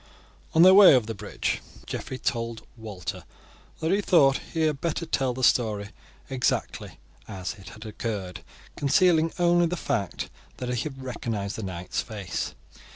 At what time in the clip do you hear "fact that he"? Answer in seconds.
9.77-10.81